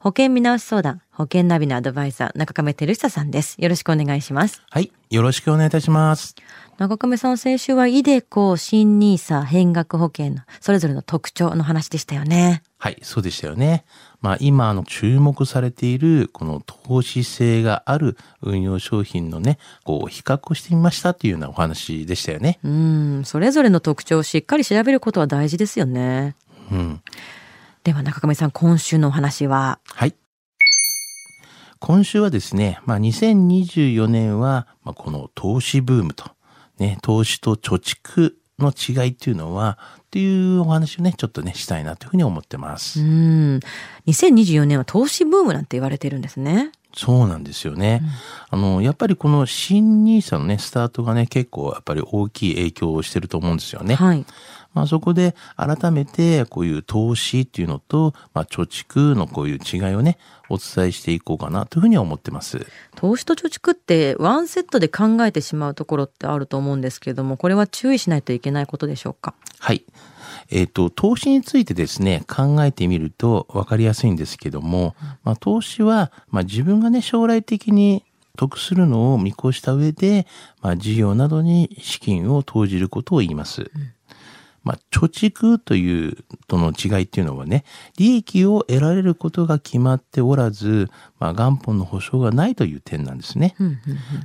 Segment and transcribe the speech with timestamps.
[0.00, 3.56] 保険見直し相談、保険ナビのアドバイザー、中亀照久さんです。
[3.58, 4.62] よろしくお願いします。
[4.70, 4.90] はい。
[5.10, 6.34] よろしくお願いいたします。
[6.78, 12.62] 中亀さん、先週はイデコ、新ニーサ、変額保険のそれぞれの特徴の話でしたよね。
[12.78, 13.84] はい、そうでしたよね。
[14.20, 22.58] まあ今あの注目されているこの投資性がある運用商品のね、こう比較をしてみましたというようなお話でしたよね。
[22.64, 26.34] うん、それぞれの特徴をしっかり調べることは大事ですよね。
[26.72, 27.00] うん。
[27.84, 29.80] では中亀さん、今週のお話は？
[29.86, 30.14] はい。
[31.80, 36.30] 今週はですね、まあ2024年は、まあ、この投資ブームと、
[36.78, 43.00] ね、投資と貯蓄の違いっていうのは、っていうお話をね、ちょっとね、したいなというふうに思ってます。
[43.00, 43.60] うん、
[44.06, 46.70] 2024年は投資ブームなんて言われてるんですね。
[46.94, 48.02] そうなんですよね。
[48.50, 53.94] あの、やっぱりこの新ニーサのね、スタートがね、結構やっぱり大きい影響をしてると思うんですよね。
[53.94, 54.26] はい。
[54.74, 62.66] まあそこで改めてこういう投資っていうのと、まあ貯蓄のこういう違いをね、お伝えしていこうかなというふうには思ってます。
[62.94, 69.34] 投資と貯蓄ってワンセットで考えてしまうところってあると思うんですけれども、これは注意しないといけないことでしょうか？
[69.58, 69.84] はい。
[70.50, 78.04] えっ、と、投資についてですね、考えてみると分かりやすいんですけども、まあ投資は、まあ自分がね、将来的に
[78.36, 80.26] 得するのを見越した上で、
[80.60, 83.70] まあ事業などに資金を投じることを言います。
[84.64, 87.64] まあ、貯蓄というとの違いっていうのはね、
[87.98, 93.54] 利益を得られることが決まっておらず、まあ、元本の保証がないという点なんですね。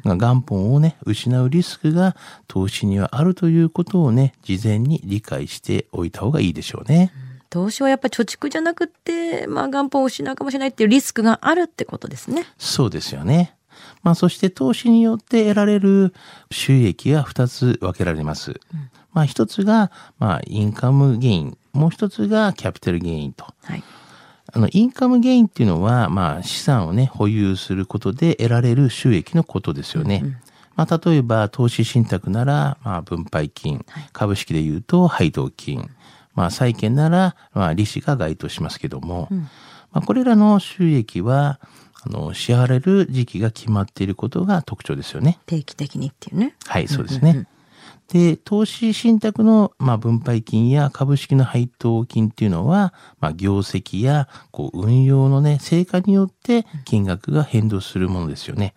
[0.04, 2.16] 元本をね、失うリスクが
[2.48, 7.12] 投資にはあるということをね、事前に理解しておいた方がいいでしょうね。
[7.50, 12.46] 投資はやっぱり貯蓄じゃなくって、まあ元本を失うかもしれないっていうリスクがあるってことですね。
[12.58, 13.57] そうですよね。
[14.04, 16.14] まあ、そして投資によって得られる
[16.52, 18.60] 収益は2つ分けられます。
[19.14, 21.58] まあ、一つが、まあ、インカムゲイン。
[21.74, 23.46] もう一つがキャピタルゲインと。
[23.64, 23.84] はい。
[24.54, 30.40] あの、インカムゲインっていうのは、まあ、資産をね、保有することで得られる収益のことですよね。
[30.76, 33.86] まあ、例えば、投資信託なら、まあ、分配金。
[34.14, 35.90] 株式で言うと、配当金。
[36.36, 39.28] まあ、債券なら、まあ、利子が該当しますけども、
[39.92, 41.60] まあ、これらの収益は、
[42.04, 45.40] あの、支払える時期が決まっていることが特徴ですよね。
[45.46, 46.56] 定期的にっていうね。
[46.66, 47.48] はい、そうですね。
[48.10, 58.76] で、投資信託の、まあ、分配金や株式の配当金っていうのは、まあ、業績や、こう、運用のね、成果によって金額が変動するものですよね。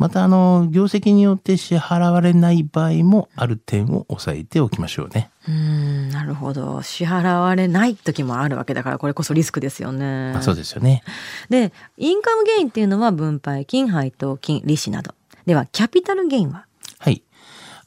[0.00, 5.30] また、あの、業績によって支払われない場合もある点を押さえておきましょうね。
[5.46, 6.80] うん、なるほど。
[6.80, 10.32] 支払われない時もあるわけだから、これこそリスクですよね。
[10.32, 11.02] まあ、そうですよね。
[11.50, 15.14] で、インカムゲインっていうのは分配金、配当金、利子など。
[15.44, 16.64] では、キャピタルゲインは？
[16.98, 17.22] はい。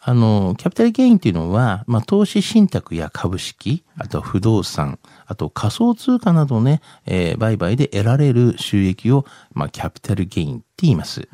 [0.05, 11.27] あの、キャピタルゲインっていうのは、まあ、投資信託や株式、あと不動産、あと仮想通貨などね、えー売買で得られる収益を、まあ、キャピタルゲインって言います。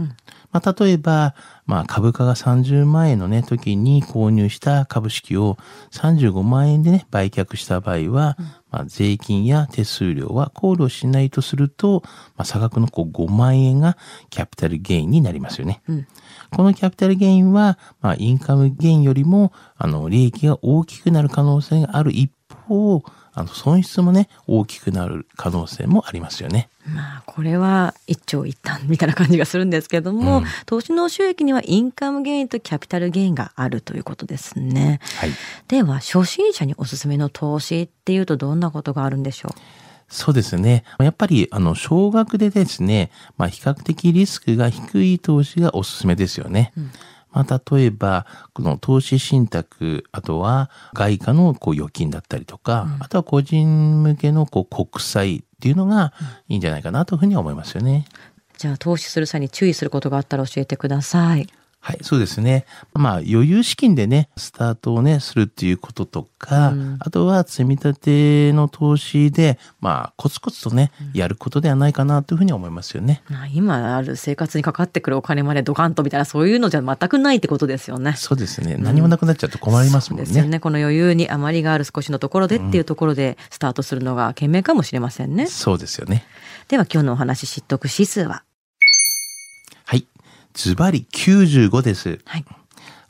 [0.52, 5.58] まあ、例えば、まあ、株価が30万円のね、時に購入した株式を
[5.92, 8.38] 35万円でね、売却した場合は、
[8.72, 12.02] まあ、税金や手数料は考慮しないとすると、
[12.36, 13.98] まあ、差額のこう5万円が
[14.30, 15.82] キャピタルゲインになりますよね。
[16.52, 22.32] このキャピタルゲインは、まあ、インカムゲインよりも、あの、利益が大きくなる可能性がある一
[22.68, 23.04] 方、
[23.40, 26.70] あの、損失もね、大きくなる可能性もありますよね。
[26.94, 35.00] まあ、これは一長一短みたいな感じがするんですけども、うん投資の収益にはインカムゲインとキャピタルゲインがあるということですね。
[35.18, 35.32] はい。
[35.68, 39.56] では、初心者におすすめの投資っていうとどんなことがあるんでしょ
[40.10, 40.84] そうですね。
[41.00, 46.74] やっぱり、あの、少額でですね、まあ、比較的リスクが低い投資がおすすめですよね。
[47.32, 56.14] まあ、例えば、この投資信託、あとは外貨のこう預金だったりとか、あとは個人向けのこう国債っていうのが
[56.48, 58.06] いいんじゃないかなというふうには思いますよね。
[58.08, 61.48] うじゃあ、投資する際に注意することがあったら教えてください。
[61.82, 62.66] はい、そうですね。
[62.94, 73.24] まあ、余裕資金でね、スタートをね、するっていうこととか、あとは積み立ての投資で、まあ、コツコツとね、やることではないかなというふうに思いますよね。
[73.30, 78.14] まあ今ある生活にかかってくるお金までドカンとみたいなそういうのじゃ全くないってことですよね。
[78.18, 78.76] そうですね。
[78.78, 80.26] 何もなくなっちゃうと困りますもんね。
[80.26, 80.60] ですよね。
[80.60, 85.48] この余裕に余りがある少しのところでっていうところでスタートするのが賢明かもしれませんね。
[85.48, 86.26] そうですよね。
[86.68, 88.49] では今日のお話知得指数ははい。
[90.60, 92.20] ズバリ95です。
[92.26, 92.46] はい。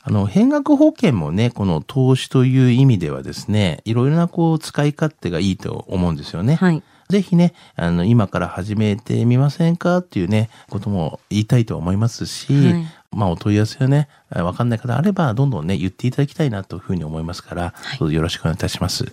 [0.02, 6.54] あの、変額保険もね、この投資という意味ではですね、いろいろなこう使い勝手がいいと思うんですよね。
[6.54, 6.80] はい。
[7.08, 19.12] ぜひね、あの、今から始めてみませんかっていうね、ことも言いたいと思いますし、はいまあ、お問い合わせをね、わかんない方あれば、どんどんね、言っていただきたいなというふうに思いますから、どうぞよろしくお願いいたします。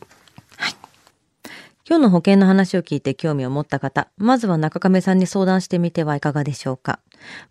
[1.89, 6.99] 今日の保険の話を聞いて興味を持った方、まずは中亀さんに相談してみてはいかがでしょうか。